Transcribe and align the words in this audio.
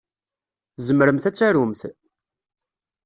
Tzemremt 0.75 1.29
ad 1.29 1.35
tarumt? 1.35 1.81